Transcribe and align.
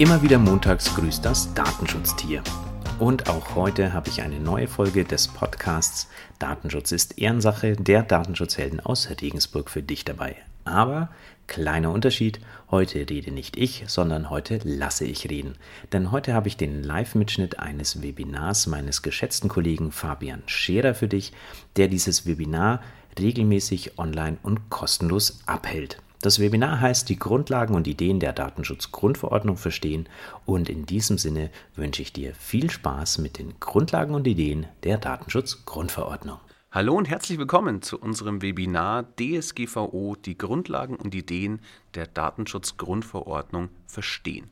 Immer 0.00 0.22
wieder 0.22 0.38
montags 0.38 0.94
grüßt 0.94 1.22
das 1.26 1.52
Datenschutztier. 1.52 2.42
Und 2.98 3.28
auch 3.28 3.54
heute 3.54 3.92
habe 3.92 4.08
ich 4.08 4.22
eine 4.22 4.40
neue 4.40 4.66
Folge 4.66 5.04
des 5.04 5.28
Podcasts 5.28 6.08
Datenschutz 6.38 6.90
ist 6.90 7.18
Ehrensache 7.18 7.76
der 7.76 8.02
Datenschutzhelden 8.02 8.80
aus 8.80 9.10
Regensburg 9.20 9.68
für 9.68 9.82
dich 9.82 10.06
dabei. 10.06 10.36
Aber 10.64 11.10
kleiner 11.48 11.92
Unterschied, 11.92 12.40
heute 12.70 13.10
rede 13.10 13.30
nicht 13.30 13.58
ich, 13.58 13.84
sondern 13.88 14.30
heute 14.30 14.60
lasse 14.64 15.04
ich 15.04 15.28
reden. 15.28 15.56
Denn 15.92 16.10
heute 16.12 16.32
habe 16.32 16.48
ich 16.48 16.56
den 16.56 16.82
Live-Mitschnitt 16.82 17.58
eines 17.58 18.02
Webinars 18.02 18.68
meines 18.68 19.02
geschätzten 19.02 19.50
Kollegen 19.50 19.92
Fabian 19.92 20.42
Scherer 20.46 20.94
für 20.94 21.08
dich, 21.08 21.34
der 21.76 21.88
dieses 21.88 22.24
Webinar 22.24 22.80
regelmäßig 23.18 23.98
online 23.98 24.38
und 24.42 24.70
kostenlos 24.70 25.42
abhält. 25.44 25.98
Das 26.22 26.38
Webinar 26.38 26.82
heißt 26.82 27.08
Die 27.08 27.18
Grundlagen 27.18 27.74
und 27.74 27.86
Ideen 27.86 28.20
der 28.20 28.34
Datenschutzgrundverordnung 28.34 29.56
verstehen 29.56 30.06
und 30.44 30.68
in 30.68 30.84
diesem 30.84 31.16
Sinne 31.16 31.48
wünsche 31.74 32.02
ich 32.02 32.12
dir 32.12 32.34
viel 32.34 32.68
Spaß 32.68 33.16
mit 33.16 33.38
den 33.38 33.58
Grundlagen 33.58 34.14
und 34.14 34.26
Ideen 34.26 34.66
der 34.82 34.98
Datenschutzgrundverordnung. 34.98 36.38
Hallo 36.72 36.94
und 36.94 37.08
herzlich 37.08 37.38
willkommen 37.38 37.80
zu 37.80 37.98
unserem 37.98 38.42
Webinar 38.42 39.06
DSGVO 39.18 40.14
Die 40.22 40.36
Grundlagen 40.36 40.96
und 40.96 41.14
Ideen 41.14 41.60
der 41.94 42.06
Datenschutzgrundverordnung 42.06 43.70
verstehen. 43.86 44.50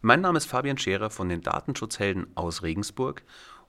Mein 0.00 0.22
Name 0.22 0.38
ist 0.38 0.46
Fabian 0.46 0.78
Scherer 0.78 1.10
von 1.10 1.28
den 1.28 1.42
Datenschutzhelden 1.42 2.28
aus 2.34 2.62
Regensburg 2.62 3.24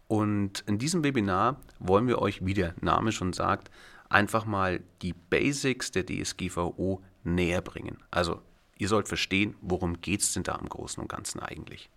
und 0.08 0.64
in 0.68 0.78
diesem 0.78 1.04
Webinar 1.04 1.58
wollen 1.80 2.08
wir 2.08 2.20
euch, 2.20 2.46
wie 2.46 2.54
der 2.54 2.76
Name 2.80 3.12
schon 3.12 3.34
sagt, 3.34 3.70
einfach 4.10 4.46
mal 4.46 4.82
die 5.02 5.14
Basics 5.14 5.92
der 5.92 6.06
DSGVO 6.06 7.02
näher 7.24 7.62
bringen. 7.62 7.98
Also 8.12 8.42
ihr 8.78 8.88
sollt 8.88 9.08
verstehen, 9.08 9.56
worum 9.62 10.02
geht 10.02 10.22
es 10.22 10.34
denn 10.34 10.44
da 10.44 10.56
im 10.56 10.68
Großen 10.68 11.02
und 11.02 11.10
Ganzen 11.10 11.40
eigentlich. 11.40 11.90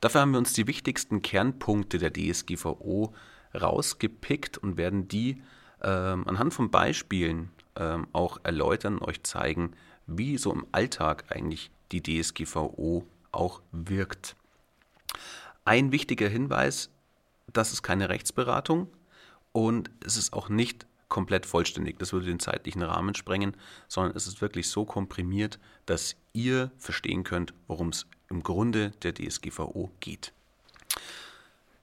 Dafür 0.00 0.22
haben 0.22 0.32
wir 0.32 0.38
uns 0.38 0.52
die 0.52 0.66
wichtigsten 0.66 1.22
Kernpunkte 1.22 1.98
der 1.98 2.12
DSGVO 2.12 3.14
rausgepickt 3.54 4.58
und 4.58 4.76
werden 4.76 5.08
die 5.08 5.42
ähm, 5.82 6.26
anhand 6.26 6.54
von 6.54 6.70
Beispielen 6.70 7.50
ähm, 7.76 8.06
auch 8.12 8.38
erläutern 8.42 8.98
und 8.98 9.08
euch 9.08 9.22
zeigen, 9.22 9.72
wie 10.06 10.38
so 10.38 10.52
im 10.52 10.66
Alltag 10.72 11.24
eigentlich 11.30 11.70
die 11.92 12.02
DSGVO 12.02 13.06
auch 13.30 13.62
wirkt. 13.70 14.36
Ein 15.64 15.92
wichtiger 15.92 16.28
Hinweis, 16.28 16.90
das 17.52 17.72
ist 17.72 17.82
keine 17.82 18.08
Rechtsberatung 18.08 18.88
und 19.52 19.90
es 20.04 20.16
ist 20.16 20.32
auch 20.32 20.48
nicht 20.48 20.86
komplett 21.12 21.44
vollständig. 21.44 21.98
Das 21.98 22.14
würde 22.14 22.24
den 22.24 22.40
zeitlichen 22.40 22.82
Rahmen 22.82 23.14
sprengen, 23.14 23.54
sondern 23.86 24.16
es 24.16 24.26
ist 24.26 24.40
wirklich 24.40 24.70
so 24.70 24.86
komprimiert, 24.86 25.58
dass 25.84 26.16
ihr 26.32 26.70
verstehen 26.78 27.22
könnt, 27.22 27.52
worum 27.66 27.90
es 27.90 28.06
im 28.30 28.42
Grunde 28.42 28.92
der 29.02 29.14
DSGVO 29.14 29.90
geht. 30.00 30.32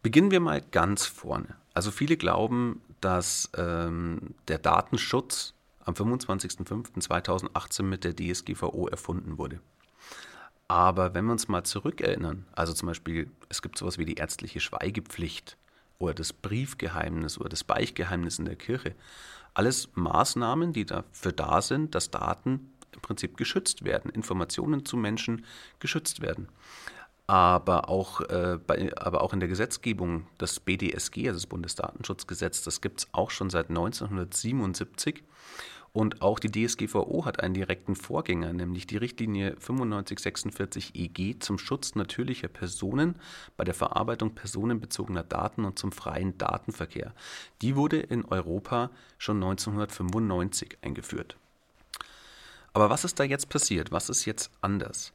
Beginnen 0.02 0.32
wir 0.32 0.40
mal 0.40 0.62
ganz 0.72 1.06
vorne. 1.06 1.56
Also 1.76 1.92
viele 1.92 2.18
glauben, 2.18 2.82
dass 3.02 3.52
ähm, 3.56 4.34
der 4.48 4.58
Datenschutz 4.58 5.54
am 5.86 5.94
25.05.2018 5.94 7.84
mit 7.84 8.04
der 8.04 8.16
DSGVO 8.16 8.88
erfunden 8.88 9.38
wurde. 9.38 9.60
Aber 10.68 11.14
wenn 11.14 11.26
wir 11.26 11.34
uns 11.34 11.48
mal 11.48 11.64
zurückerinnern, 11.64 12.48
also 12.54 12.74
zum 12.74 12.88
Beispiel, 12.88 13.30
es 13.48 13.62
gibt 13.62 13.78
sowas 13.78 14.00
wie 14.00 14.06
die 14.06 14.16
ärztliche 14.16 14.60
Schweigepflicht 14.60 15.56
oder 16.00 16.14
das 16.14 16.34
Briefgeheimnis 16.34 17.38
oder 17.38 17.50
das 17.50 17.64
Beichtgeheimnis 17.64 18.40
in 18.40 18.46
der 18.46 18.56
Kirche. 18.56 18.96
Alles 19.54 19.90
Maßnahmen, 19.96 20.74
die 20.74 20.86
dafür 20.86 21.34
da 21.34 21.62
sind, 21.62 21.94
dass 21.94 22.10
Daten 22.10 22.72
im 22.94 23.02
Prinzip 23.02 23.38
geschützt 23.38 23.84
werden, 23.84 24.10
Informationen 24.10 24.86
zu 24.86 24.98
Menschen 24.98 25.46
geschützt 25.80 26.22
werden. 26.22 26.48
Aber 27.28 27.90
auch, 27.90 28.22
äh, 28.22 28.58
bei, 28.66 28.92
aber 28.98 29.22
auch 29.22 29.34
in 29.34 29.40
der 29.40 29.50
Gesetzgebung, 29.50 30.26
das 30.40 30.60
BDSG, 30.60 31.28
also 31.28 31.38
das 31.38 31.48
Bundesdatenschutzgesetz, 31.48 32.64
das 32.64 32.82
gibt 32.82 33.02
es 33.02 33.08
auch 33.12 33.30
schon 33.30 33.52
seit 33.52 33.70
1977. 33.70 35.24
Und 35.92 36.22
auch 36.22 36.40
die 36.40 36.52
DSGVO 36.52 37.26
hat 37.26 37.40
einen 37.42 37.56
direkten 37.56 37.96
Vorgänger, 37.96 38.54
nämlich 38.54 38.86
die 38.86 38.98
Richtlinie 38.98 39.52
9546 39.52 40.96
EG 40.96 41.40
zum 41.40 41.58
Schutz 41.58 41.96
natürlicher 41.96 42.48
Personen 42.48 43.16
bei 43.58 43.64
der 43.64 43.74
Verarbeitung 43.74 44.36
personenbezogener 44.36 45.24
Daten 45.24 45.66
und 45.66 45.80
zum 45.80 45.92
freien 45.92 46.38
Datenverkehr. 46.38 47.14
Die 47.62 47.76
wurde 47.76 48.00
in 48.00 48.26
Europa 48.26 48.92
schon 49.18 49.38
1995 49.38 50.78
eingeführt. 50.82 51.38
Aber 52.74 52.92
was 52.92 53.04
ist 53.04 53.20
da 53.20 53.24
jetzt 53.24 53.50
passiert? 53.50 53.92
Was 53.92 54.10
ist 54.10 54.26
jetzt 54.26 54.52
anders? 54.62 55.14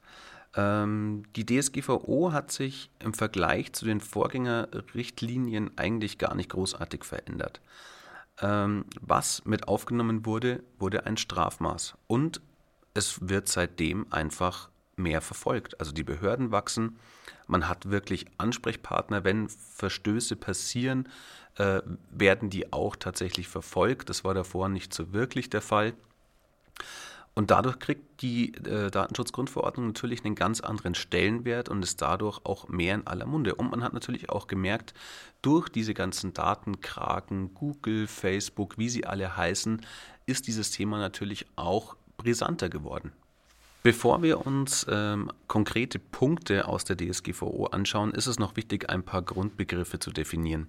Ähm, 0.56 1.22
die 1.36 1.46
DSGVO 1.46 2.32
hat 2.32 2.50
sich 2.50 2.90
im 2.98 3.14
Vergleich 3.14 3.72
zu 3.72 3.84
den 3.84 4.00
Vorgängerrichtlinien 4.00 5.70
eigentlich 5.76 6.18
gar 6.18 6.34
nicht 6.34 6.50
großartig 6.50 7.04
verändert 7.04 7.60
ähm, 8.40 8.84
was 9.00 9.44
mit 9.44 9.68
aufgenommen 9.68 10.26
wurde, 10.26 10.62
wurde 10.78 11.06
ein 11.06 11.16
Strafmaß. 11.16 11.94
Und 12.06 12.40
es 12.94 13.28
wird 13.28 13.48
seitdem 13.48 14.06
einfach 14.12 14.70
mehr 14.96 15.20
verfolgt. 15.20 15.80
Also 15.80 15.92
die 15.92 16.04
Behörden 16.04 16.52
wachsen, 16.52 16.98
man 17.46 17.68
hat 17.68 17.90
wirklich 17.90 18.26
Ansprechpartner. 18.38 19.24
Wenn 19.24 19.48
Verstöße 19.48 20.36
passieren, 20.36 21.08
äh, 21.56 21.80
werden 22.10 22.50
die 22.50 22.72
auch 22.72 22.96
tatsächlich 22.96 23.48
verfolgt. 23.48 24.08
Das 24.08 24.24
war 24.24 24.34
davor 24.34 24.68
nicht 24.68 24.94
so 24.94 25.12
wirklich 25.12 25.50
der 25.50 25.62
Fall. 25.62 25.94
Und 27.34 27.50
dadurch 27.50 27.80
kriegt 27.80 28.22
die 28.22 28.54
äh, 28.54 28.90
Datenschutzgrundverordnung 28.90 29.88
natürlich 29.88 30.24
einen 30.24 30.36
ganz 30.36 30.60
anderen 30.60 30.94
Stellenwert 30.94 31.68
und 31.68 31.82
ist 31.82 32.00
dadurch 32.00 32.40
auch 32.44 32.68
mehr 32.68 32.94
in 32.94 33.06
aller 33.06 33.26
Munde. 33.26 33.56
Und 33.56 33.70
man 33.70 33.82
hat 33.82 33.92
natürlich 33.92 34.30
auch 34.30 34.46
gemerkt, 34.46 34.94
durch 35.42 35.68
diese 35.68 35.94
ganzen 35.94 36.32
Datenkraken, 36.32 37.52
Google, 37.54 38.06
Facebook, 38.06 38.78
wie 38.78 38.88
sie 38.88 39.04
alle 39.04 39.36
heißen, 39.36 39.80
ist 40.26 40.46
dieses 40.46 40.70
Thema 40.70 40.98
natürlich 40.98 41.46
auch 41.56 41.96
brisanter 42.16 42.68
geworden. 42.68 43.12
Bevor 43.82 44.22
wir 44.22 44.46
uns 44.46 44.86
ähm, 44.88 45.30
konkrete 45.46 45.98
Punkte 45.98 46.66
aus 46.68 46.84
der 46.84 46.96
DSGVO 46.96 47.66
anschauen, 47.66 48.12
ist 48.12 48.26
es 48.26 48.38
noch 48.38 48.56
wichtig, 48.56 48.88
ein 48.88 49.02
paar 49.02 49.20
Grundbegriffe 49.20 49.98
zu 49.98 50.10
definieren. 50.10 50.68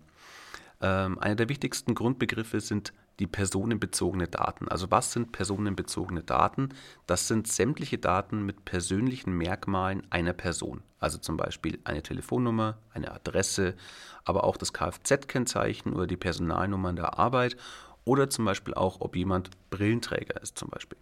Ähm, 0.81 1.17
einer 1.19 1.35
der 1.35 1.47
wichtigsten 1.47 1.95
Grundbegriffe 1.95 2.59
sind 2.59 2.91
die 3.19 3.27
personenbezogene 3.27 4.27
Daten. 4.27 4.67
Also 4.67 4.91
was 4.91 5.13
sind 5.13 5.31
personenbezogene 5.31 6.23
Daten? 6.23 6.69
Das 7.07 7.27
sind 7.27 7.47
sämtliche 7.47 7.97
Daten 7.97 8.45
mit 8.45 8.65
persönlichen 8.65 9.37
Merkmalen 9.37 10.05
einer 10.09 10.33
Person. 10.33 10.83
Also 10.99 11.17
zum 11.17 11.37
Beispiel 11.37 11.79
eine 11.83 12.03
Telefonnummer, 12.03 12.77
eine 12.93 13.11
Adresse, 13.11 13.75
aber 14.23 14.43
auch 14.43 14.57
das 14.57 14.73
Kfz-Kennzeichen 14.73 15.93
oder 15.93 16.07
die 16.07 16.17
Personalnummer 16.17 16.89
in 16.89 16.95
der 16.95 17.17
Arbeit 17.17 17.55
oder 18.03 18.29
zum 18.29 18.45
Beispiel 18.45 18.73
auch, 18.73 19.01
ob 19.01 19.15
jemand 19.15 19.49
Brillenträger 19.69 20.41
ist 20.41 20.57
zum 20.57 20.69
Beispiel. 20.69 20.97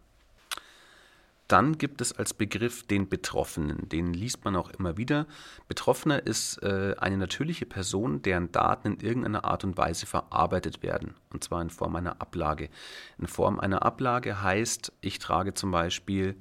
Dann 1.48 1.78
gibt 1.78 2.00
es 2.02 2.14
als 2.14 2.34
Begriff 2.34 2.88
den 2.88 3.10
Betroffenen. 3.10 3.90
Den 3.90 4.14
liest 4.14 4.46
man 4.46 4.56
auch 4.56 4.70
immer 4.70 4.98
wieder. 4.98 5.28
Betroffener 5.68 6.26
ist 6.26 6.64
äh, 6.64 6.96
eine 6.98 7.18
natürliche 7.18 7.66
Person, 7.66 8.22
deren 8.22 8.52
Daten 8.52 8.94
in 8.94 9.00
irgendeiner 9.02 9.44
Art 9.44 9.64
und 9.64 9.78
Weise 9.78 10.06
verarbeitet 10.06 10.82
werden. 10.84 11.16
Und 11.32 11.44
zwar 11.44 11.62
in 11.62 11.70
Form 11.70 11.96
einer 11.96 12.22
Ablage. 12.22 12.70
In 13.18 13.28
Form 13.28 13.60
einer 13.60 13.84
Ablage 13.84 14.42
heißt, 14.42 14.94
ich 15.02 15.20
trage 15.20 15.54
zum 15.54 15.72
Beispiel 15.72 16.38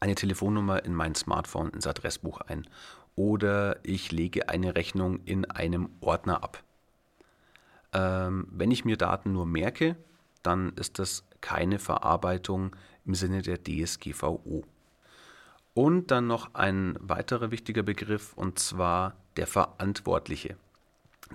eine 0.00 0.14
Telefonnummer 0.14 0.84
in 0.84 0.94
mein 0.94 1.14
Smartphone 1.14 1.70
ins 1.70 1.86
Adressbuch 1.86 2.40
ein. 2.40 2.66
Oder 3.14 3.78
ich 3.82 4.10
lege 4.10 4.48
eine 4.48 4.74
Rechnung 4.74 5.20
in 5.24 5.44
einem 5.44 5.90
Ordner 6.00 6.42
ab. 6.42 6.62
Ähm, 7.92 8.48
wenn 8.50 8.70
ich 8.70 8.84
mir 8.84 8.96
Daten 8.96 9.32
nur 9.32 9.46
merke, 9.46 9.96
dann 10.42 10.72
ist 10.74 10.98
das 10.98 11.24
keine 11.40 11.78
Verarbeitung 11.78 12.76
im 13.06 13.14
Sinne 13.14 13.42
der 13.42 13.62
DSGVO. 13.62 14.64
Und 15.74 16.10
dann 16.10 16.26
noch 16.26 16.54
ein 16.54 16.96
weiterer 17.00 17.50
wichtiger 17.50 17.82
Begriff, 17.82 18.32
und 18.34 18.58
zwar 18.58 19.16
der 19.36 19.46
Verantwortliche. 19.46 20.56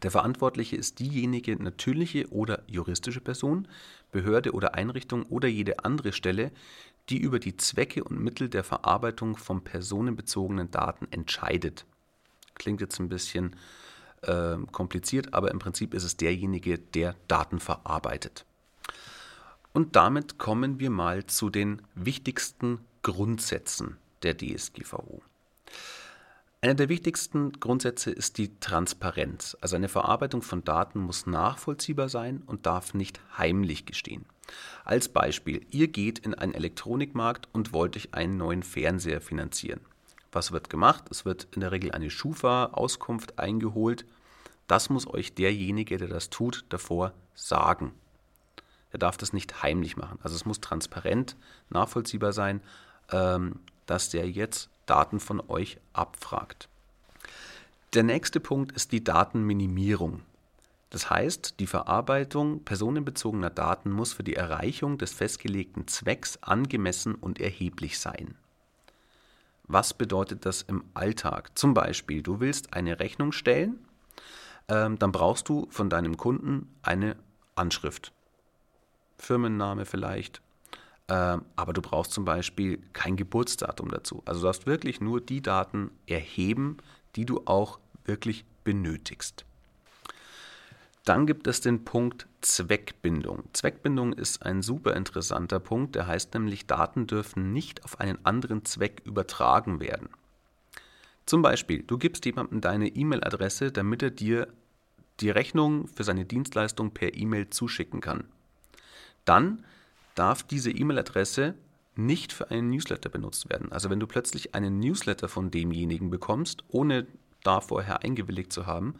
Der 0.02 0.12
Verantwortliche 0.12 0.76
ist 0.78 1.00
diejenige 1.00 1.62
natürliche 1.62 2.28
oder 2.30 2.64
juristische 2.68 3.22
Person, 3.22 3.68
Behörde 4.12 4.54
oder 4.54 4.76
Einrichtung 4.76 5.24
oder 5.24 5.48
jede 5.48 5.84
andere 5.84 6.14
Stelle, 6.14 6.52
die 7.10 7.18
über 7.18 7.40
die 7.40 7.58
Zwecke 7.58 8.04
und 8.04 8.20
Mittel 8.20 8.50
der 8.50 8.64
Verarbeitung 8.64 9.36
von 9.36 9.64
personenbezogenen 9.64 10.72
Daten 10.72 11.08
entscheidet. 11.12 11.86
Klingt 12.56 12.82
jetzt 12.82 13.00
ein 13.00 13.10
bisschen 13.10 13.56
äh, 14.22 14.56
kompliziert, 14.72 15.34
aber 15.34 15.52
im 15.52 15.60
Prinzip 15.60 15.94
ist 15.94 16.04
es 16.04 16.18
derjenige, 16.18 16.78
der 16.78 17.16
Daten 17.28 17.60
verarbeitet. 17.60 18.46
Und 19.74 19.96
damit 19.96 20.38
kommen 20.38 20.80
wir 20.80 20.90
mal 20.90 21.26
zu 21.26 21.50
den 21.50 21.82
wichtigsten 21.96 22.80
Grundsätzen 23.04 23.98
der 24.24 24.38
DSGVO. 24.38 25.22
Einer 26.64 26.76
der 26.76 26.90
wichtigsten 26.90 27.54
Grundsätze 27.54 28.12
ist 28.12 28.38
die 28.38 28.60
Transparenz. 28.60 29.58
Also 29.62 29.76
eine 29.76 29.90
Verarbeitung 29.90 30.44
von 30.44 30.64
Daten 30.64 31.00
muss 31.00 31.26
nachvollziehbar 31.26 32.08
sein 32.08 32.44
und 32.46 32.68
darf 32.68 32.94
nicht 32.94 33.20
heimlich 33.36 33.88
gestehen. 33.88 34.26
Als 34.86 35.10
Beispiel, 35.10 35.66
ihr 35.72 35.88
geht 35.88 36.20
in 36.20 36.36
einen 36.36 36.54
Elektronikmarkt 36.54 37.50
und 37.52 37.74
wollt 37.74 37.96
euch 37.96 38.14
einen 38.14 38.38
neuen 38.38 38.62
Fernseher 38.62 39.22
finanzieren. 39.22 39.80
Was 40.32 40.52
wird 40.52 40.70
gemacht? 40.70 41.06
Es 41.10 41.26
wird 41.26 41.48
in 41.56 41.62
der 41.62 41.72
Regel 41.72 41.94
eine 41.94 42.12
Schufa-Auskunft 42.12 43.40
eingeholt. 43.40 44.06
Das 44.68 44.92
muss 44.92 45.08
euch 45.08 45.34
derjenige, 45.34 45.98
der 45.98 46.10
das 46.10 46.30
tut, 46.30 46.66
davor 46.70 47.14
sagen. 47.34 47.92
Er 48.92 49.00
darf 49.00 49.18
das 49.18 49.34
nicht 49.34 49.64
heimlich 49.64 49.98
machen. 49.98 50.20
Also 50.22 50.36
es 50.36 50.46
muss 50.46 50.62
transparent 50.62 51.36
nachvollziehbar 51.70 52.34
sein, 52.34 52.62
ähm, 53.12 53.60
dass 53.86 54.10
der 54.10 54.30
jetzt 54.30 54.70
Daten 54.86 55.20
von 55.20 55.42
euch 55.48 55.80
abfragt. 55.94 56.68
Der 57.94 58.04
nächste 58.04 58.40
Punkt 58.40 58.72
ist 58.72 58.92
die 58.92 59.04
Datenminimierung. 59.04 60.22
Das 60.92 61.10
heißt, 61.10 61.60
die 61.60 61.68
Verarbeitung 61.68 62.64
personenbezogener 62.64 63.50
Daten 63.50 63.92
muss 63.92 64.12
für 64.12 64.24
die 64.24 64.36
Erreichung 64.36 64.98
des 64.98 65.14
festgelegten 65.14 65.88
Zwecks 65.88 66.38
angemessen 66.42 67.16
und 67.16 67.40
erheblich 67.40 68.00
sein. 68.00 68.36
Was 69.64 69.94
bedeutet 69.94 70.46
das 70.46 70.64
im 70.64 70.84
Alltag? 70.94 71.58
Zum 71.58 71.74
Beispiel, 71.74 72.22
du 72.22 72.42
willst 72.42 72.74
eine 72.74 73.00
Rechnung 73.00 73.32
stellen, 73.32 73.80
ähm, 74.68 75.00
dann 75.00 75.14
brauchst 75.14 75.48
du 75.48 75.68
von 75.70 75.90
deinem 75.90 76.18
Kunden 76.18 76.68
eine 76.82 77.16
Anschrift. 77.56 78.12
Firmenname 79.22 79.86
vielleicht, 79.86 80.42
ähm, 81.08 81.46
aber 81.56 81.74
du 81.74 81.82
brauchst 81.82 82.12
zum 82.12 82.26
Beispiel 82.26 82.80
kein 82.94 83.16
Geburtsdatum 83.16 83.90
dazu. 83.90 84.22
Also 84.26 84.42
du 84.42 84.46
darfst 84.48 84.66
wirklich 84.66 85.02
nur 85.02 85.22
die 85.22 85.42
Daten 85.42 85.92
erheben, 86.08 86.78
die 87.16 87.26
du 87.26 87.42
auch 87.46 87.80
wirklich 88.06 88.46
benötigst. 88.64 89.46
Dann 91.06 91.26
gibt 91.26 91.48
es 91.48 91.62
den 91.62 91.84
Punkt 91.84 92.28
Zweckbindung. 92.42 93.44
Zweckbindung 93.54 94.14
ist 94.14 94.46
ein 94.46 94.62
super 94.62 94.96
interessanter 94.96 95.60
Punkt, 95.60 95.96
der 95.96 96.08
heißt 96.08 96.34
nämlich, 96.34 96.68
Daten 96.68 97.08
dürfen 97.08 97.52
nicht 97.54 97.84
auf 97.84 98.00
einen 98.00 98.24
anderen 98.24 98.66
Zweck 98.66 99.02
übertragen 99.04 99.80
werden. 99.80 100.10
Zum 101.26 101.42
Beispiel, 101.42 101.84
du 101.84 101.98
gibst 101.98 102.26
jemandem 102.26 102.62
deine 102.62 102.88
E-Mail-Adresse, 102.88 103.72
damit 103.72 104.04
er 104.04 104.12
dir 104.12 104.48
die 105.20 105.30
Rechnung 105.30 105.88
für 105.88 106.04
seine 106.04 106.26
Dienstleistung 106.26 106.92
per 106.92 107.16
E-Mail 107.16 107.50
zuschicken 107.50 108.02
kann. 108.02 108.26
Dann 109.26 109.64
darf 110.16 110.44
diese 110.44 110.72
E-Mail-Adresse 110.72 111.56
nicht 111.96 112.34
für 112.34 112.52
einen 112.52 112.70
Newsletter 112.70 113.10
benutzt 113.10 113.50
werden. 113.50 113.72
Also 113.72 113.90
wenn 113.90 114.00
du 114.00 114.08
plötzlich 114.08 114.56
einen 114.56 114.80
Newsletter 114.80 115.28
von 115.28 115.52
demjenigen 115.52 116.10
bekommst, 116.10 116.64
ohne 116.70 117.08
da 117.44 117.62
vorher 117.62 118.04
eingewilligt 118.04 118.54
zu 118.54 118.66
haben, 118.66 118.96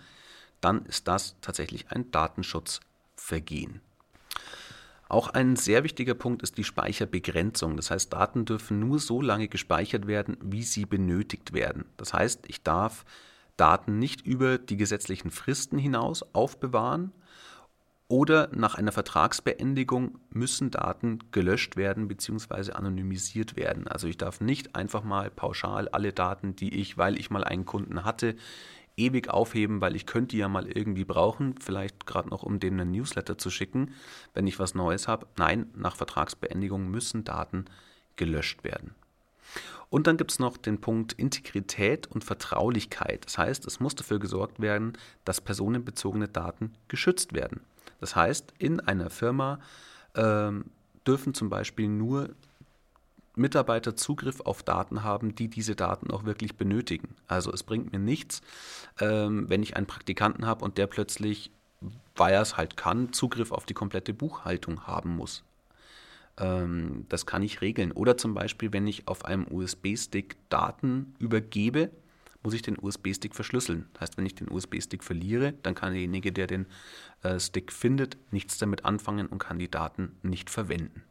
dann 0.60 0.86
ist 0.86 1.08
das 1.08 1.36
tatsächlich 1.42 1.92
ein 1.92 2.12
Datenschutzvergehen. 2.12 3.82
Auch 5.10 5.28
ein 5.30 5.58
sehr 5.58 5.84
wichtiger 5.84 6.14
Punkt 6.14 6.42
ist 6.42 6.58
die 6.58 6.64
Speicherbegrenzung. 6.64 7.76
Das 7.76 7.92
heißt, 7.92 8.14
Daten 8.14 8.46
dürfen 8.46 8.80
nur 8.80 9.00
so 9.00 9.22
lange 9.22 9.50
gespeichert 9.50 10.08
werden, 10.08 10.38
wie 10.42 10.64
sie 10.64 10.86
benötigt 10.86 11.52
werden. 11.52 11.86
Das 11.98 12.14
heißt, 12.14 12.46
ich 12.48 12.64
darf 12.64 13.04
Daten 13.58 14.00
nicht 14.00 14.26
über 14.26 14.58
die 14.58 14.78
gesetzlichen 14.78 15.30
Fristen 15.30 15.78
hinaus 15.78 16.24
aufbewahren 16.34 17.12
oder 18.12 18.50
nach 18.54 18.76
einer 18.76 18.92
Vertragsbeendigung 18.92 20.20
müssen 20.32 20.70
Daten 20.70 21.20
gelöscht 21.32 21.78
werden 21.78 22.10
bzw. 22.10 22.74
anonymisiert 22.74 23.56
werden. 23.56 23.88
Also 23.88 24.08
ich 24.08 24.18
darf 24.18 24.42
nicht 24.42 24.76
einfach 24.76 25.06
mal 25.06 25.32
pauschal 25.32 25.88
alle 25.88 26.12
Daten, 26.12 26.54
die 26.54 26.76
ich, 26.76 26.98
weil 26.98 27.18
ich 27.18 27.30
mal 27.30 27.46
einen 27.46 27.64
Kunden 27.64 28.04
hatte, 28.04 28.36
ewig 28.98 29.30
aufheben, 29.30 29.80
weil 29.80 29.96
ich 29.96 30.06
könnte 30.06 30.36
die 30.36 30.40
ja 30.40 30.50
mal 30.50 30.68
irgendwie 30.68 31.06
brauchen, 31.06 31.56
vielleicht 31.62 32.06
gerade 32.06 32.28
noch, 32.28 32.44
um 32.44 32.60
denen 32.60 32.82
einen 32.82 32.92
Newsletter 32.92 33.38
zu 33.38 33.50
schicken, 33.50 33.94
wenn 34.34 34.46
ich 34.46 34.60
was 34.60 34.76
Neues 34.76 35.08
habe. 35.08 35.28
Nein, 35.38 35.68
nach 35.74 35.96
Vertragsbeendigung 35.96 36.92
müssen 36.92 37.24
Daten 37.24 37.64
gelöscht 38.18 38.66
werden. 38.66 38.94
Und 39.90 40.08
dann 40.08 40.18
gibt 40.18 40.32
es 40.32 40.40
noch 40.40 40.58
den 40.58 40.82
Punkt 40.82 41.14
Integrität 41.14 42.08
und 42.08 42.26
Vertraulichkeit. 42.26 43.24
Das 43.24 43.38
heißt, 43.38 43.66
es 43.66 43.80
muss 43.80 43.96
dafür 43.96 44.20
gesorgt 44.20 44.60
werden, 44.60 44.98
dass 45.24 45.40
personenbezogene 45.40 46.28
Daten 46.28 46.74
geschützt 46.90 47.34
werden. 47.34 47.62
Das 48.02 48.16
heißt, 48.16 48.54
in 48.58 48.82
einer 48.82 49.10
Firma 49.10 49.60
ähm, 50.16 50.66
dürfen 51.08 51.34
zum 51.34 51.50
Beispiel 51.50 51.88
nur 51.88 52.32
Mitarbeiter 53.36 53.96
Zugriff 53.96 54.42
auf 54.42 54.64
Daten 54.64 55.04
haben, 55.04 55.36
die 55.36 55.48
diese 55.48 55.76
Daten 55.76 56.12
auch 56.12 56.26
wirklich 56.26 56.58
benötigen. 56.58 57.16
Also 57.28 57.54
es 57.54 57.64
bringt 57.64 57.94
mir 57.94 58.00
nichts, 58.00 58.42
ähm, 59.00 59.50
wenn 59.50 59.64
ich 59.64 59.78
einen 59.78 59.88
Praktikanten 59.88 60.46
habe 60.46 60.66
und 60.66 60.78
der 60.78 60.88
plötzlich, 60.88 61.52
weil 62.16 62.34
er 62.34 62.42
es 62.42 62.58
halt 62.58 62.76
kann, 62.76 63.14
Zugriff 63.14 63.52
auf 63.52 63.66
die 63.66 63.74
komplette 63.74 64.14
Buchhaltung 64.14 64.86
haben 64.86 65.16
muss. 65.16 65.44
Ähm, 66.38 67.06
das 67.08 67.26
kann 67.26 67.42
ich 67.42 67.62
regeln. 67.62 67.92
Oder 67.94 68.18
zum 68.18 68.34
Beispiel, 68.34 68.74
wenn 68.74 68.88
ich 68.88 69.08
auf 69.08 69.24
einem 69.24 69.48
USB-Stick 69.50 70.36
Daten 70.50 71.16
übergebe, 71.20 71.90
muss 72.44 72.54
ich 72.54 72.62
den 72.62 72.78
USB-Stick 72.80 73.36
verschlüsseln. 73.36 73.88
Das 73.94 74.02
heißt, 74.02 74.18
wenn 74.18 74.26
ich 74.26 74.36
den 74.36 74.52
USB-Stick 74.52 75.04
verliere, 75.04 75.54
dann 75.64 75.76
kann 75.76 75.94
derjenige, 75.94 76.32
der 76.32 76.48
den 76.48 76.66
äh, 77.24 77.40
Stick 77.40 77.72
findet, 77.72 78.18
nichts 78.32 78.58
damit 78.58 78.86
anfangen 78.86 79.28
und 79.28 79.40
kann 79.40 79.60
die 79.60 79.70
Daten 79.70 80.18
nicht 80.24 80.50
verwenden. 80.50 81.04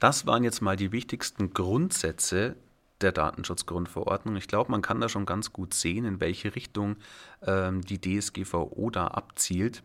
Das 0.00 0.26
waren 0.26 0.44
jetzt 0.44 0.60
mal 0.60 0.76
die 0.76 0.92
wichtigsten 0.92 1.52
Grundsätze 1.52 2.56
der 3.00 3.12
Datenschutzgrundverordnung. 3.12 4.36
Ich 4.36 4.48
glaube, 4.48 4.70
man 4.70 4.82
kann 4.82 5.00
da 5.00 5.08
schon 5.08 5.26
ganz 5.26 5.52
gut 5.52 5.74
sehen, 5.74 6.04
in 6.04 6.20
welche 6.20 6.54
Richtung 6.54 6.96
ähm, 7.42 7.82
die 7.82 8.00
DSGVO 8.00 8.90
da 8.90 9.08
abzielt. 9.08 9.82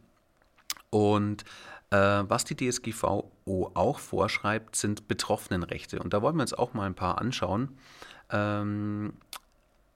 Und 0.90 1.44
äh, 1.90 1.98
was 1.98 2.44
die 2.44 2.56
DSGVO 2.56 3.72
auch 3.74 4.00
vorschreibt, 4.00 4.76
sind 4.76 5.08
Betroffenenrechte. 5.08 6.00
Und 6.00 6.14
da 6.14 6.22
wollen 6.22 6.36
wir 6.36 6.42
uns 6.42 6.54
auch 6.54 6.74
mal 6.74 6.86
ein 6.86 6.96
paar 6.96 7.20
anschauen. 7.20 7.78
Ähm, 8.30 9.14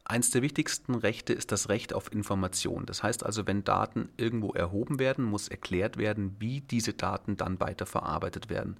Eins 0.09 0.29
der 0.29 0.41
wichtigsten 0.41 0.95
Rechte 0.95 1.33
ist 1.33 1.51
das 1.51 1.67
Recht 1.67 1.93
auf 1.93 2.13
Information. 2.13 2.85
Das 2.85 3.03
heißt 3.03 3.25
also, 3.25 3.45
wenn 3.45 3.65
Daten 3.65 4.07
irgendwo 4.15 4.53
erhoben 4.53 4.99
werden, 4.99 5.25
muss 5.25 5.49
erklärt 5.49 5.97
werden, 5.97 6.37
wie 6.39 6.61
diese 6.61 6.93
Daten 6.93 7.35
dann 7.35 7.59
weiterverarbeitet 7.59 8.49
werden. 8.49 8.77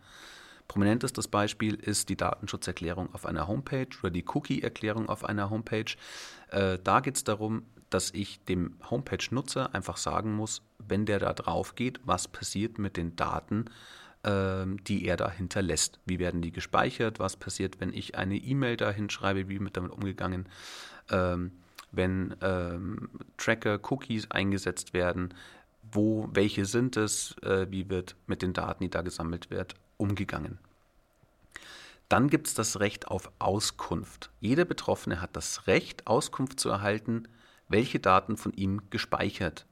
Prominentestes 0.69 1.27
Beispiel 1.27 1.75
ist 1.75 2.07
die 2.07 2.15
Datenschutzerklärung 2.15 3.13
auf 3.13 3.25
einer 3.25 3.45
Homepage 3.45 3.89
oder 4.01 4.09
die 4.09 4.24
Cookie-Erklärung 4.25 5.09
auf 5.09 5.25
einer 5.25 5.50
Homepage. 5.50 5.95
Äh, 6.50 6.79
da 6.81 7.01
geht 7.01 7.18
es 7.18 7.25
darum, 7.25 7.63
dass 7.89 8.12
ich 8.12 8.39
dem 8.45 8.77
Homepage-Nutzer 8.89 9.75
einfach 9.75 9.97
sagen 9.97 10.33
muss, 10.33 10.61
wenn 10.80 11.06
der 11.06 11.19
da 11.19 11.33
drauf 11.33 11.75
geht, 11.75 11.99
was 12.06 12.30
passiert 12.30 12.80
mit 12.80 12.95
den 12.95 13.18
Daten, 13.18 13.66
äh, 14.23 14.66
die 14.87 15.06
er 15.06 15.18
da 15.18 15.30
hinterlässt. 15.30 15.99
Wie 16.06 16.19
werden 16.19 16.42
die 16.42 16.52
gespeichert? 16.52 17.19
Was 17.19 17.35
passiert, 17.35 17.81
wenn 17.81 17.94
ich 17.94 18.18
eine 18.18 18.37
E-Mail 18.37 18.78
da 18.78 18.92
hinschreibe? 18.92 19.49
Wie 19.49 19.59
wird 19.59 19.75
damit 19.75 19.92
umgegangen? 19.92 20.47
Ähm, 21.09 21.52
wenn 21.92 22.35
ähm, 22.42 23.09
Tracker, 23.37 23.80
Cookies 23.90 24.30
eingesetzt 24.30 24.94
werden, 24.94 25.33
wo, 25.92 26.30
welche 26.33 26.66
sind 26.66 26.97
es, 26.97 27.35
äh, 27.44 27.68
wie 27.69 27.90
wird 27.90 28.16
mit 28.28 28.42
den 28.42 28.54
Daten, 28.54 28.83
die 28.83 28.90
da 28.90 29.02
gesammelt 29.02 29.49
werden, 29.49 29.78
umgegangen. 29.97 30.59
Dann 32.09 32.30
gibt 32.30 32.47
es 32.47 32.54
das 32.54 32.80
Recht 32.80 33.07
auf 33.07 33.31
Auskunft. 33.40 34.30
Jeder 34.40 34.66
Betroffene 34.66 35.21
hat 35.21 35.35
das 35.35 35.68
Recht, 35.68 36.07
Auskunft 36.07 36.59
zu 36.59 36.69
erhalten, 36.69 37.28
welche 37.68 37.99
Daten 37.99 38.37
von 38.37 38.54
ihm 38.54 38.81
gespeichert 38.90 39.66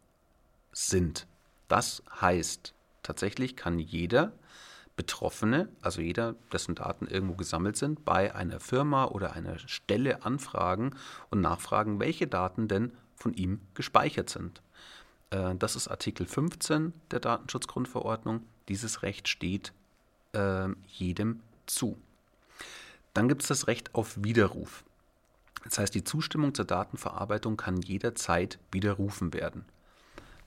sind. 0.74 1.28
Das 1.68 2.04
heißt, 2.20 2.74
tatsächlich 3.04 3.56
kann 3.56 3.80
jeder 3.80 4.34
Betroffene, 4.96 5.70
also 5.82 6.02
jeder, 6.02 6.36
dessen 6.54 6.76
Daten 6.76 7.08
irgendwo 7.08 7.36
gesammelt 7.36 7.76
sind, 7.76 8.06
bei 8.06 8.34
einer 8.34 8.60
Firma 8.60 9.06
oder 9.06 9.34
einer 9.34 9.60
Stelle 9.60 10.24
anfragen 10.24 10.96
und 11.30 11.42
nachfragen, 11.42 12.00
welche 12.00 12.28
Daten 12.28 12.68
denn 12.68 12.94
von 13.16 13.34
ihm 13.34 13.60
gespeichert 13.74 14.30
sind. 14.30 14.62
Äh, 15.32 15.56
das 15.56 15.76
ist 15.76 15.88
Artikel 15.88 16.26
15 16.26 16.94
der 17.12 17.20
Datenschutzgrundverordnung. 17.20 18.44
Dieses 18.70 19.04
Recht 19.04 19.28
steht 19.28 19.74
äh, 20.34 20.70
jedem 20.88 21.42
zu. 21.66 21.98
Dann 23.14 23.28
gibt 23.28 23.42
es 23.42 23.48
das 23.48 23.68
Recht 23.68 23.94
auf 23.96 24.24
Widerruf. 24.24 24.84
Das 25.64 25.80
heißt, 25.80 25.96
die 25.96 26.04
Zustimmung 26.04 26.54
zur 26.54 26.66
Datenverarbeitung 26.66 27.58
kann 27.58 27.82
jederzeit 27.82 28.60
widerrufen 28.72 29.34
werden. 29.34 29.66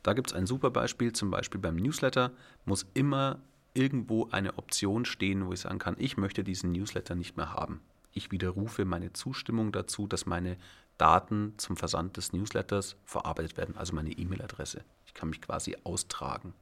Da 0.02 0.12
gibt 0.12 0.30
es 0.30 0.36
ein 0.36 0.46
super 0.46 0.70
Beispiel, 0.70 1.12
zum 1.12 1.30
Beispiel 1.30 1.60
beim 1.60 1.76
Newsletter 1.76 2.30
muss 2.64 2.86
immer 2.94 3.40
irgendwo 3.78 4.28
eine 4.30 4.58
Option 4.58 5.04
stehen, 5.04 5.46
wo 5.46 5.52
ich 5.52 5.60
sagen 5.60 5.78
kann, 5.78 5.96
ich 5.98 6.16
möchte 6.16 6.44
diesen 6.44 6.72
Newsletter 6.72 7.14
nicht 7.14 7.36
mehr 7.36 7.52
haben. 7.52 7.80
Ich 8.12 8.30
widerrufe 8.32 8.84
meine 8.84 9.12
Zustimmung 9.12 9.72
dazu, 9.72 10.06
dass 10.06 10.26
meine 10.26 10.56
Daten 10.98 11.54
zum 11.56 11.76
Versand 11.76 12.16
des 12.16 12.32
Newsletters 12.32 12.96
verarbeitet 13.04 13.56
werden, 13.56 13.76
also 13.76 13.94
meine 13.94 14.10
E-Mail-Adresse. 14.10 14.82
Ich 15.06 15.14
kann 15.14 15.30
mich 15.30 15.40
quasi 15.40 15.76
austragen. 15.84 16.52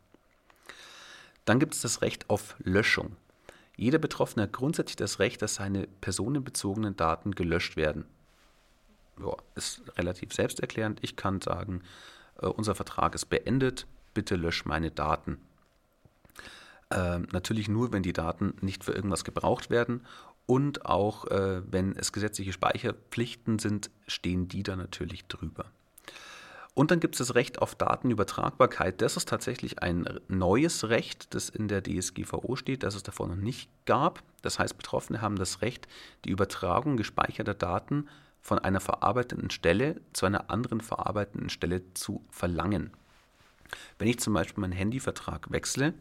Dann 1.47 1.59
gibt 1.59 1.75
es 1.75 1.81
das 1.81 2.03
Recht 2.03 2.29
auf 2.29 2.57
Löschung. 2.59 3.17
Jeder 3.77 3.99
Betroffene 3.99 4.45
hat 4.45 4.53
grundsätzlich 4.53 4.97
das 4.97 5.19
Recht, 5.19 5.41
dass 5.43 5.57
seine 5.57 5.87
personenbezogenen 5.87 6.97
Daten 6.97 7.33
gelöscht 7.35 7.77
werden. 7.77 8.05
Ja, 9.19 9.35
ist 9.55 9.83
relativ 9.97 10.33
selbsterklärend. 10.35 10.99
Ich 11.03 11.17
kann 11.17 11.41
sagen, 11.41 11.83
äh, 12.41 12.47
unser 12.47 12.75
Vertrag 12.75 13.15
ist 13.15 13.27
beendet, 13.27 13.87
bitte 14.13 14.37
lösch 14.37 14.65
meine 14.65 14.91
Daten. 14.91 15.39
Äh, 16.91 17.19
natürlich 17.33 17.69
nur, 17.69 17.93
wenn 17.93 18.03
die 18.03 18.13
Daten 18.13 18.55
nicht 18.61 18.85
für 18.85 18.93
irgendwas 18.93 19.25
gebraucht 19.25 19.71
werden 19.71 20.03
Und 20.47 20.87
auch 20.87 21.25
äh, 21.27 21.63
wenn 21.71 21.97
es 21.97 22.13
gesetzliche 22.13 22.53
Speicherpflichten 22.53 23.59
sind, 23.59 23.91
stehen 24.07 24.47
die 24.47 24.63
da 24.63 24.77
natürlich 24.77 25.27
drüber. 25.27 25.65
Und 26.75 26.91
dann 26.91 27.01
gibt 27.01 27.15
es 27.15 27.27
das 27.27 27.35
Recht 27.35 27.61
auf 27.63 27.75
Datenübertragbarkeit. 27.75 29.01
Das 29.01 29.17
ist 29.17 29.29
tatsächlich 29.29 29.83
ein 29.83 30.07
neues 30.29 30.91
Recht, 30.91 31.35
das 31.35 31.49
in 31.49 31.69
der 31.69 31.83
DSGVO 31.83 32.55
steht, 32.55 32.83
das 32.83 32.95
es 32.95 33.03
davor 33.03 33.29
noch 33.29 33.35
nicht 33.35 33.71
gab. 33.87 34.23
Das 34.43 34.59
heißt, 34.59 34.77
Betroffene 34.77 35.23
haben 35.23 35.37
das 35.37 35.63
Recht, 35.63 35.89
die 36.27 36.31
Übertragung 36.31 36.99
gespeicherter 36.99 37.55
Daten 37.55 38.09
von 38.43 38.59
einer 38.59 38.81
verarbeitenden 38.81 39.51
Stelle 39.51 40.01
zu 40.13 40.27
einer 40.27 40.51
anderen 40.51 40.83
verarbeitenden 40.83 41.49
Stelle 41.49 41.83
zu 41.95 42.23
verlangen. 42.31 42.93
Wenn 43.99 44.09
ich 44.09 44.21
zum 44.21 44.35
Beispiel 44.35 44.61
meinen 44.61 44.73
Handyvertrag 44.73 45.51
wechsle, 45.51 45.95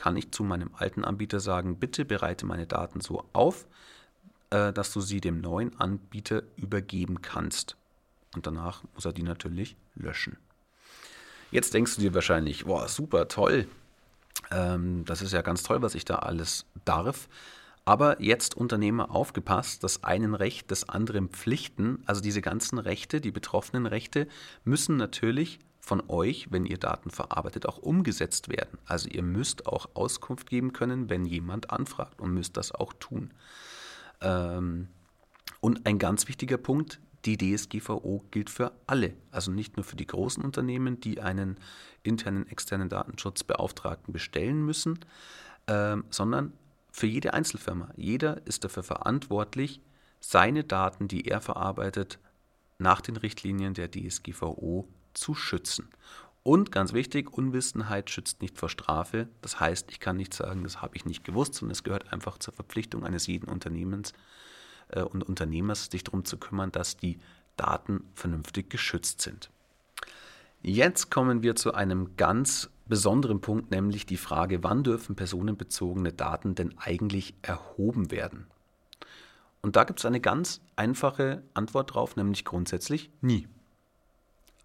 kann 0.00 0.16
ich 0.16 0.32
zu 0.32 0.44
meinem 0.44 0.70
alten 0.78 1.04
Anbieter 1.04 1.40
sagen, 1.40 1.76
bitte 1.76 2.06
bereite 2.06 2.46
meine 2.46 2.66
Daten 2.66 3.02
so 3.02 3.22
auf, 3.34 3.66
äh, 4.48 4.72
dass 4.72 4.94
du 4.94 5.02
sie 5.02 5.20
dem 5.20 5.42
neuen 5.42 5.78
Anbieter 5.78 6.42
übergeben 6.56 7.20
kannst. 7.20 7.76
Und 8.34 8.46
danach 8.46 8.82
muss 8.94 9.04
er 9.04 9.12
die 9.12 9.22
natürlich 9.22 9.76
löschen. 9.94 10.38
Jetzt 11.50 11.74
denkst 11.74 11.96
du 11.96 12.00
dir 12.00 12.14
wahrscheinlich, 12.14 12.64
boah, 12.64 12.88
super, 12.88 13.28
toll. 13.28 13.68
Ähm, 14.50 15.04
das 15.04 15.20
ist 15.20 15.34
ja 15.34 15.42
ganz 15.42 15.64
toll, 15.64 15.82
was 15.82 15.94
ich 15.94 16.06
da 16.06 16.14
alles 16.14 16.64
darf. 16.86 17.28
Aber 17.84 18.22
jetzt 18.22 18.56
Unternehmer 18.56 19.10
aufgepasst, 19.10 19.84
das 19.84 20.02
einen 20.02 20.34
Recht, 20.34 20.70
das 20.70 20.88
anderen 20.88 21.28
Pflichten, 21.28 22.02
also 22.06 22.22
diese 22.22 22.40
ganzen 22.40 22.78
Rechte, 22.78 23.20
die 23.20 23.32
betroffenen 23.32 23.84
Rechte, 23.84 24.28
müssen 24.64 24.96
natürlich 24.96 25.58
von 25.80 26.02
euch, 26.08 26.48
wenn 26.50 26.66
ihr 26.66 26.78
Daten 26.78 27.10
verarbeitet, 27.10 27.66
auch 27.66 27.78
umgesetzt 27.78 28.48
werden. 28.48 28.78
Also 28.84 29.08
ihr 29.08 29.22
müsst 29.22 29.66
auch 29.66 29.88
Auskunft 29.94 30.48
geben 30.48 30.72
können, 30.72 31.08
wenn 31.08 31.24
jemand 31.24 31.70
anfragt 31.70 32.20
und 32.20 32.34
müsst 32.34 32.56
das 32.56 32.72
auch 32.72 32.92
tun. 32.94 33.32
Ähm, 34.20 34.88
und 35.60 35.86
ein 35.86 35.98
ganz 35.98 36.28
wichtiger 36.28 36.58
Punkt, 36.58 37.00
die 37.24 37.36
DSGVO 37.36 38.24
gilt 38.30 38.48
für 38.48 38.72
alle, 38.86 39.14
also 39.30 39.50
nicht 39.50 39.76
nur 39.76 39.84
für 39.84 39.96
die 39.96 40.06
großen 40.06 40.42
Unternehmen, 40.42 41.00
die 41.00 41.20
einen 41.20 41.58
internen, 42.02 42.46
externen 42.46 42.88
Datenschutzbeauftragten 42.88 44.12
bestellen 44.12 44.64
müssen, 44.64 44.98
ähm, 45.66 46.04
sondern 46.10 46.52
für 46.90 47.06
jede 47.06 47.34
Einzelfirma. 47.34 47.90
Jeder 47.96 48.46
ist 48.46 48.64
dafür 48.64 48.82
verantwortlich, 48.82 49.80
seine 50.20 50.64
Daten, 50.64 51.08
die 51.08 51.26
er 51.26 51.40
verarbeitet, 51.40 52.18
nach 52.78 53.00
den 53.00 53.16
Richtlinien 53.16 53.74
der 53.74 53.90
DSGVO 53.90 54.88
zu 55.14 55.34
schützen. 55.34 55.88
Und 56.42 56.72
ganz 56.72 56.92
wichtig, 56.94 57.32
Unwissenheit 57.32 58.08
schützt 58.08 58.40
nicht 58.40 58.58
vor 58.58 58.70
Strafe. 58.70 59.28
Das 59.42 59.60
heißt, 59.60 59.90
ich 59.90 60.00
kann 60.00 60.16
nicht 60.16 60.32
sagen, 60.32 60.64
das 60.64 60.80
habe 60.80 60.96
ich 60.96 61.04
nicht 61.04 61.22
gewusst, 61.22 61.54
sondern 61.54 61.72
es 61.72 61.84
gehört 61.84 62.12
einfach 62.12 62.38
zur 62.38 62.54
Verpflichtung 62.54 63.04
eines 63.04 63.26
jeden 63.26 63.48
Unternehmens 63.48 64.14
äh, 64.88 65.02
und 65.02 65.22
Unternehmers, 65.22 65.86
sich 65.90 66.02
darum 66.02 66.24
zu 66.24 66.38
kümmern, 66.38 66.72
dass 66.72 66.96
die 66.96 67.18
Daten 67.56 68.04
vernünftig 68.14 68.70
geschützt 68.70 69.20
sind. 69.20 69.50
Jetzt 70.62 71.10
kommen 71.10 71.42
wir 71.42 71.56
zu 71.56 71.74
einem 71.74 72.16
ganz 72.16 72.70
besonderen 72.86 73.40
Punkt, 73.40 73.70
nämlich 73.70 74.06
die 74.06 74.16
Frage, 74.16 74.62
wann 74.62 74.82
dürfen 74.82 75.16
personenbezogene 75.16 76.12
Daten 76.12 76.54
denn 76.54 76.76
eigentlich 76.78 77.34
erhoben 77.42 78.10
werden? 78.10 78.46
Und 79.62 79.76
da 79.76 79.84
gibt 79.84 79.98
es 80.00 80.06
eine 80.06 80.20
ganz 80.20 80.62
einfache 80.74 81.42
Antwort 81.52 81.94
drauf, 81.94 82.16
nämlich 82.16 82.46
grundsätzlich 82.46 83.10
nie 83.20 83.46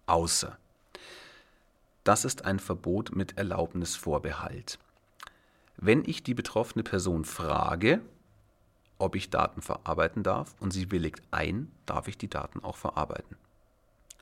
außer. 0.06 0.56
Das 2.04 2.24
ist 2.24 2.44
ein 2.44 2.58
Verbot 2.58 3.14
mit 3.14 3.36
Erlaubnisvorbehalt. 3.36 4.78
Wenn 5.76 6.04
ich 6.04 6.22
die 6.22 6.34
betroffene 6.34 6.82
Person 6.82 7.24
frage, 7.24 8.00
ob 8.98 9.14
ich 9.14 9.30
Daten 9.30 9.60
verarbeiten 9.60 10.22
darf 10.22 10.54
und 10.60 10.72
sie 10.72 10.90
willigt 10.90 11.22
ein, 11.30 11.70
darf 11.84 12.08
ich 12.08 12.16
die 12.16 12.30
Daten 12.30 12.62
auch 12.62 12.76
verarbeiten. 12.76 13.36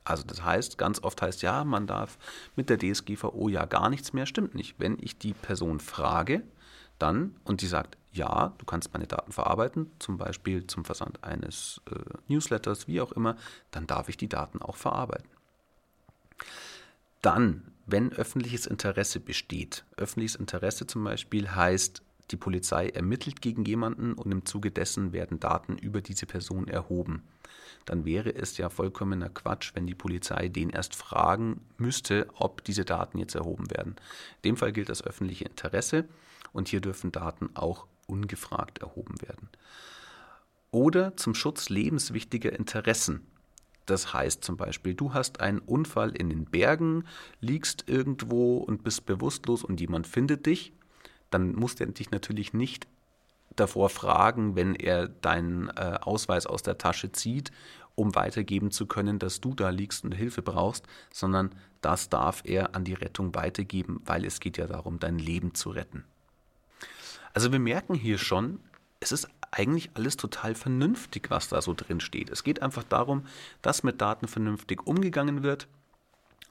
Also 0.03 0.23
das 0.23 0.43
heißt, 0.43 0.77
ganz 0.77 1.01
oft 1.01 1.21
heißt 1.21 1.41
ja, 1.41 1.63
man 1.63 1.87
darf 1.87 2.17
mit 2.55 2.69
der 2.69 2.77
DSGVO 2.77 3.49
ja 3.49 3.65
gar 3.65 3.89
nichts 3.89 4.13
mehr, 4.13 4.25
stimmt 4.25 4.53
nicht. 4.53 4.75
Wenn 4.79 4.97
ich 5.01 5.17
die 5.17 5.33
Person 5.33 5.79
frage, 5.79 6.43
dann 6.99 7.35
und 7.43 7.61
die 7.61 7.67
sagt, 7.67 7.97
ja, 8.13 8.53
du 8.57 8.65
kannst 8.65 8.93
meine 8.93 9.07
Daten 9.07 9.31
verarbeiten, 9.31 9.91
zum 9.99 10.17
Beispiel 10.17 10.67
zum 10.67 10.85
Versand 10.85 11.23
eines 11.23 11.81
äh, 11.91 11.99
Newsletters, 12.27 12.87
wie 12.87 13.01
auch 13.01 13.11
immer, 13.11 13.35
dann 13.71 13.87
darf 13.87 14.07
ich 14.07 14.15
die 14.15 14.29
Daten 14.29 14.61
auch 14.61 14.77
verarbeiten. 14.77 15.29
Dann, 17.21 17.71
wenn 17.85 18.11
öffentliches 18.11 18.65
Interesse 18.65 19.19
besteht, 19.19 19.85
öffentliches 19.97 20.35
Interesse 20.35 20.87
zum 20.87 21.03
Beispiel 21.03 21.49
heißt, 21.49 22.01
die 22.31 22.37
Polizei 22.37 22.89
ermittelt 22.89 23.41
gegen 23.41 23.65
jemanden 23.65 24.13
und 24.13 24.31
im 24.31 24.45
Zuge 24.45 24.71
dessen 24.71 25.13
werden 25.13 25.39
Daten 25.39 25.77
über 25.77 26.01
diese 26.01 26.25
Person 26.25 26.67
erhoben. 26.67 27.23
Dann 27.85 28.03
wäre 28.03 28.33
es 28.33 28.57
ja 28.57 28.69
vollkommener 28.69 29.29
Quatsch, 29.29 29.71
wenn 29.75 29.85
die 29.85 29.93
Polizei 29.93 30.47
den 30.47 30.71
erst 30.71 30.95
fragen 30.95 31.61
müsste, 31.77 32.27
ob 32.33 32.63
diese 32.63 32.83
Daten 32.83 33.19
jetzt 33.19 33.35
erhoben 33.35 33.69
werden. 33.69 33.95
In 34.41 34.49
dem 34.49 34.57
Fall 34.57 34.73
gilt 34.73 34.89
das 34.89 35.03
öffentliche 35.03 35.45
Interesse 35.45 36.05
und 36.51 36.67
hier 36.67 36.81
dürfen 36.81 37.11
Daten 37.11 37.49
auch 37.53 37.85
ungefragt 38.07 38.79
erhoben 38.79 39.21
werden. 39.21 39.49
Oder 40.71 41.15
zum 41.15 41.35
Schutz 41.35 41.69
lebenswichtiger 41.69 42.53
Interessen. 42.53 43.25
Das 43.85 44.13
heißt 44.13 44.43
zum 44.43 44.57
Beispiel, 44.57 44.93
du 44.93 45.13
hast 45.13 45.39
einen 45.41 45.59
Unfall 45.59 46.11
in 46.11 46.29
den 46.29 46.45
Bergen, 46.45 47.05
liegst 47.39 47.87
irgendwo 47.87 48.57
und 48.57 48.83
bist 48.83 49.05
bewusstlos 49.05 49.63
und 49.63 49.79
jemand 49.79 50.07
findet 50.07 50.45
dich, 50.45 50.73
dann 51.29 51.53
muss 51.53 51.75
der 51.75 51.87
dich 51.87 52.11
natürlich 52.11 52.53
nicht 52.53 52.87
davor 53.55 53.89
fragen, 53.89 54.55
wenn 54.55 54.75
er 54.75 55.07
deinen 55.07 55.69
äh, 55.69 55.97
Ausweis 56.01 56.45
aus 56.45 56.61
der 56.61 56.77
Tasche 56.77 57.11
zieht, 57.11 57.51
um 57.95 58.15
weitergeben 58.15 58.71
zu 58.71 58.85
können, 58.85 59.19
dass 59.19 59.39
du 59.39 59.53
da 59.53 59.69
liegst 59.69 60.03
und 60.03 60.11
Hilfe 60.11 60.41
brauchst, 60.41 60.85
sondern 61.11 61.51
das 61.81 62.09
darf 62.09 62.41
er 62.43 62.75
an 62.75 62.83
die 62.83 62.93
Rettung 62.93 63.33
weitergeben, 63.35 64.01
weil 64.05 64.25
es 64.25 64.39
geht 64.39 64.57
ja 64.57 64.67
darum, 64.67 64.99
dein 64.99 65.17
Leben 65.17 65.53
zu 65.53 65.69
retten. 65.69 66.03
Also 67.33 67.51
wir 67.51 67.59
merken 67.59 67.95
hier 67.95 68.17
schon, 68.17 68.59
es 68.99 69.11
ist 69.11 69.29
eigentlich 69.55 69.89
alles 69.93 70.17
total 70.17 70.53
vernünftig, 70.53 71.29
was 71.29 71.47
da 71.47 71.61
so 71.61 71.73
drin 71.73 72.01
steht. 72.01 72.29
Es 72.29 72.43
geht 72.43 72.61
einfach 72.61 72.83
darum, 72.83 73.25
dass 73.61 73.83
mit 73.83 74.01
Daten 74.01 74.27
vernünftig 74.27 74.85
umgegangen 74.85 75.43
wird. 75.43 75.67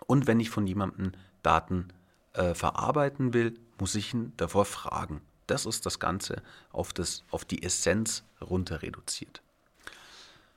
Und 0.07 0.27
wenn 0.27 0.41
ich 0.41 0.51
von 0.51 0.67
jemandem 0.67 1.13
Daten 1.43 1.89
äh, 2.33 2.55
verarbeiten 2.55 3.35
will, 3.35 3.59
muss 3.79 3.95
ich 3.95 4.15
ihn 4.15 4.33
davor 4.37 4.65
fragen. 4.65 5.21
Das 5.47 5.67
ist 5.67 5.85
das 5.85 5.99
Ganze 5.99 6.43
auf, 6.73 6.95
das, 6.95 7.25
auf 7.31 7.45
die 7.45 7.63
Essenz 7.63 8.25
runter 8.41 8.81
reduziert. 8.81 9.43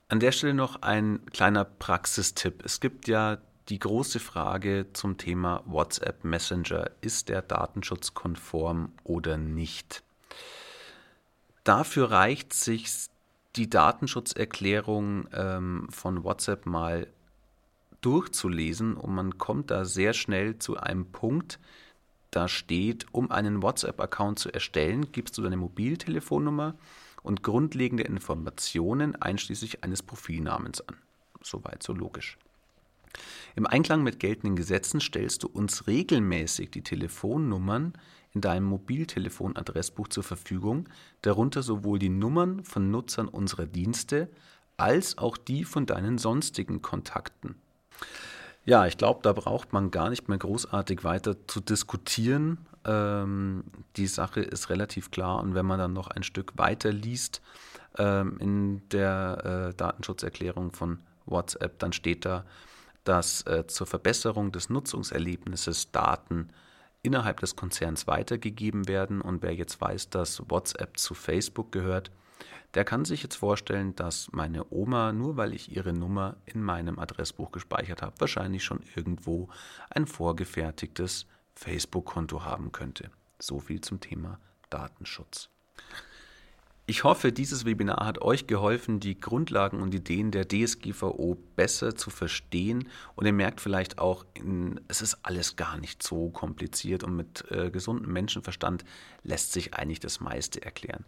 An 0.08 0.22
der 0.22 0.32
Stelle 0.32 0.54
noch 0.54 0.82
ein 0.82 1.25
kleiner 1.34 1.66
Praxistipp. 1.66 2.63
Es 2.63 2.80
gibt 2.80 3.10
ja 3.10 3.39
die 3.68 3.80
große 3.80 4.22
Frage 4.22 4.88
zum 4.94 5.18
Thema 5.18 5.63
WhatsApp 5.66 6.24
Messenger. 6.24 6.92
Ist 7.01 7.27
der 7.27 7.42
datenschutzkonform 7.42 8.94
oder 9.04 9.36
nicht? 9.36 10.04
Dafür 11.67 12.12
reicht 12.12 12.53
sich 12.53 12.88
die 13.57 13.69
Datenschutzerklärung 13.69 15.27
ähm, 15.33 15.88
von 15.89 16.24
WhatsApp 16.24 16.65
mal 16.65 17.07
durchzulesen 18.00 18.95
und 18.95 19.13
man 19.13 19.38
kommt 19.38 19.69
da 19.69 19.83
sehr 19.83 20.13
schnell 20.13 20.59
zu 20.59 20.77
einem 20.77 21.07
Punkt, 21.12 21.59
da 22.31 22.47
steht, 22.47 23.07
um 23.12 23.31
einen 23.31 23.62
WhatsApp-Account 23.62 24.39
zu 24.39 24.50
erstellen, 24.50 25.12
gibst 25.12 25.38
du 25.38 25.41
deine 25.41 25.57
Mobiltelefonnummer 25.57 26.75
und 27.21 27.43
grundlegende 27.43 28.03
Informationen 28.03 29.21
einschließlich 29.21 29.83
eines 29.83 30.01
Profilnamens 30.03 30.79
an. 30.88 30.95
Soweit 31.41 31.83
so 31.83 31.91
logisch. 31.91 32.38
Im 33.57 33.67
Einklang 33.67 34.03
mit 34.03 34.21
geltenden 34.21 34.55
Gesetzen 34.55 35.01
stellst 35.01 35.43
du 35.43 35.47
uns 35.47 35.86
regelmäßig 35.88 36.71
die 36.71 36.83
Telefonnummern 36.83 37.91
in 38.38 38.41
deinem 38.41 38.65
Mobiltelefon-Adressbuch 38.65 40.10
zur 40.10 40.24
Verfügung, 40.24 40.88
darunter 41.24 41.63
sowohl 41.63 41.98
die 41.98 42.10
Nummern 42.10 42.63
von 42.63 42.91
Nutzern 42.91 43.27
unserer 43.27 43.65
Dienste 43.65 44.29
als 44.77 45.17
auch 45.17 45.38
die 45.38 45.63
von 45.63 45.88
deinen 45.88 46.20
sonstigen 46.20 46.84
Kontakten. 46.84 47.56
Ja, 48.63 48.86
ich 48.86 48.98
glaube, 48.98 49.22
da 49.24 49.34
braucht 49.34 49.74
man 49.74 49.89
gar 49.89 50.10
nicht 50.12 50.29
mehr 50.29 50.38
großartig 50.38 51.03
weiter 51.03 51.48
zu 51.48 51.62
diskutieren. 51.62 52.67
Ähm, 52.86 53.63
die 53.96 54.06
Sache 54.06 54.41
ist 54.41 54.70
relativ 54.70 55.10
klar 55.10 55.41
und 55.41 55.56
wenn 55.56 55.65
man 55.65 55.79
dann 55.79 55.94
noch 55.94 56.10
ein 56.10 56.22
Stück 56.22 56.58
weiter 56.58 56.91
liest 56.91 57.41
ähm, 57.98 58.38
in 58.39 58.88
der 58.89 59.72
äh, 59.72 59.74
Datenschutzerklärung 59.74 60.74
von 60.74 61.00
WhatsApp, 61.25 61.79
dann 61.79 61.91
steht 61.91 62.24
da, 62.25 62.46
dass 63.03 63.41
äh, 63.48 63.65
zur 63.65 63.88
Verbesserung 63.88 64.51
des 64.51 64.70
Nutzungserlebnisses 64.70 65.91
Daten 65.91 66.50
innerhalb 67.08 67.40
des 67.40 67.56
Konzerns 67.56 68.06
weitergegeben 68.06 68.88
werden. 68.88 69.22
Und 69.22 69.42
wer 69.42 69.56
jetzt 69.56 69.80
weiß, 69.80 70.10
dass 70.10 70.44
WhatsApp 70.50 70.98
zu 70.98 71.14
Facebook 71.14 71.72
gehört, 71.72 72.12
der 72.74 72.84
kann 72.84 73.06
sich 73.06 73.24
jetzt 73.24 73.36
vorstellen, 73.36 73.96
dass 73.96 74.30
meine 74.34 74.72
Oma, 74.72 75.14
nur 75.14 75.38
weil 75.38 75.54
ich 75.54 75.76
ihre 75.76 75.94
Nummer 75.94 76.36
in 76.46 76.62
meinem 76.62 77.00
Adressbuch 77.00 77.52
gespeichert 77.52 78.02
habe, 78.02 78.20
wahrscheinlich 78.20 78.66
schon 78.66 78.82
irgendwo 78.96 79.48
ein 79.90 80.06
vorgefertigtes 80.06 81.28
Facebook-Konto 81.56 82.44
haben 82.44 82.74
könnte. 82.74 83.10
So 83.40 83.60
viel 83.60 83.80
zum 83.80 84.02
Thema 84.02 84.40
Datenschutz. 84.70 85.50
Ich 86.89 87.03
hoffe, 87.03 87.34
dieses 87.34 87.65
Webinar 87.65 88.06
hat 88.06 88.22
euch 88.22 88.48
geholfen, 88.48 89.01
die 89.01 89.20
Grundlagen 89.20 89.82
und 89.82 89.94
Ideen 89.94 90.32
der 90.32 90.48
DSGVO 90.48 91.38
besser 91.58 91.98
zu 91.98 92.10
verstehen. 92.10 92.88
Und 93.15 93.25
ihr 93.25 93.34
merkt 93.34 93.60
vielleicht 93.60 94.00
auch, 94.00 94.25
es 94.88 95.01
ist 95.01 95.17
alles 95.24 95.58
gar 95.58 95.77
nicht 95.77 96.01
so 96.01 96.29
kompliziert 96.29 97.03
und 97.03 97.17
mit 97.17 97.44
äh, 97.51 97.72
gesundem 97.72 98.13
Menschenverstand 98.13 98.86
lässt 99.24 99.51
sich 99.51 99.74
eigentlich 99.74 100.00
das 100.00 100.22
meiste 100.22 100.62
erklären. 100.62 101.03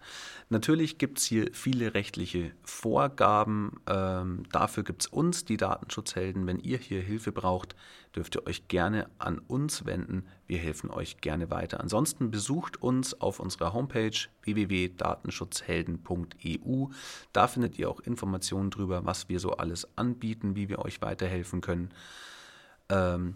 Natürlich 0.50 0.98
gibt 0.98 1.20
es 1.20 1.24
hier 1.24 1.50
viele 1.54 1.94
rechtliche 1.94 2.52
Vorgaben. 2.66 3.80
Ähm, 3.88 4.44
dafür 4.52 4.84
gibt 4.84 5.04
es 5.04 5.08
uns, 5.08 5.46
die 5.46 5.56
Datenschutzhelden. 5.56 6.46
Wenn 6.46 6.60
ihr 6.60 6.78
hier 6.78 7.00
Hilfe 7.02 7.32
braucht, 7.32 7.78
dürft 8.16 8.36
ihr 8.36 8.46
euch 8.48 8.68
gerne 8.68 9.10
an 9.20 9.40
uns 9.40 9.86
wenden. 9.86 10.26
Wir 10.48 10.58
helfen 10.58 10.90
euch 10.90 11.22
gerne 11.22 11.50
weiter. 11.50 11.80
Ansonsten 11.80 12.32
besucht 12.32 12.82
uns 12.82 13.22
auf 13.22 13.40
unserer 13.40 13.74
Homepage 13.74 14.18
www.datenschutzhelden.eu. 14.44 16.88
Da 17.34 17.48
findet 17.48 17.78
ihr 17.78 17.90
auch 17.90 18.00
Informationen 18.00 18.72
darüber, 18.72 19.06
was 19.06 19.30
wir 19.30 19.40
so 19.40 19.54
alles 19.54 19.88
anbieten, 19.98 20.56
wie 20.56 20.70
wir 20.70 20.80
euch 20.80 21.02
weiterhelfen 21.02 21.62
können. 21.62 21.90
Ähm, 22.90 23.36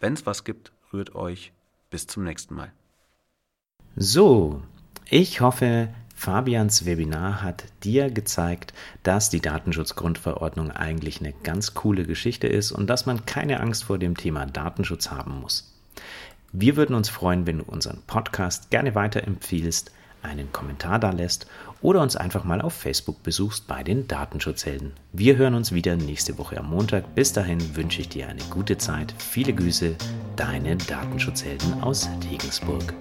Wenn 0.00 0.14
es 0.14 0.26
was 0.26 0.44
gibt, 0.44 0.72
rührt 0.92 1.14
euch. 1.14 1.52
Bis 1.90 2.06
zum 2.06 2.24
nächsten 2.24 2.54
Mal. 2.54 2.72
So, 3.94 4.62
ich 5.08 5.40
hoffe, 5.40 5.94
Fabians 6.14 6.86
Webinar 6.86 7.42
hat 7.42 7.64
dir 7.82 8.10
gezeigt, 8.10 8.72
dass 9.02 9.30
die 9.30 9.40
Datenschutzgrundverordnung 9.40 10.70
eigentlich 10.70 11.20
eine 11.20 11.34
ganz 11.42 11.74
coole 11.74 12.04
Geschichte 12.04 12.46
ist 12.46 12.72
und 12.72 12.88
dass 12.88 13.04
man 13.04 13.26
keine 13.26 13.60
Angst 13.60 13.84
vor 13.84 13.98
dem 13.98 14.16
Thema 14.16 14.46
Datenschutz 14.46 15.10
haben 15.10 15.40
muss. 15.40 15.74
Wir 16.52 16.76
würden 16.76 16.94
uns 16.94 17.08
freuen, 17.08 17.46
wenn 17.46 17.58
du 17.58 17.64
unseren 17.64 18.00
Podcast 18.06 18.70
gerne 18.70 18.94
weiterempfiehlst, 18.94 19.90
einen 20.22 20.52
Kommentar 20.52 20.98
da 20.98 21.10
lässt 21.10 21.46
oder 21.82 22.00
uns 22.00 22.16
einfach 22.16 22.44
mal 22.44 22.62
auf 22.62 22.72
Facebook 22.72 23.22
besuchst 23.22 23.66
bei 23.66 23.82
den 23.82 24.08
Datenschutzhelden. 24.08 24.92
Wir 25.12 25.36
hören 25.36 25.54
uns 25.54 25.72
wieder 25.72 25.96
nächste 25.96 26.38
Woche 26.38 26.56
am 26.56 26.70
Montag. 26.70 27.14
Bis 27.14 27.32
dahin 27.32 27.76
wünsche 27.76 28.00
ich 28.00 28.08
dir 28.08 28.28
eine 28.28 28.42
gute 28.44 28.78
Zeit. 28.78 29.14
Viele 29.18 29.52
Grüße, 29.52 29.94
deine 30.36 30.76
Datenschutzhelden 30.76 31.82
aus 31.82 32.08
Regensburg. 32.30 32.94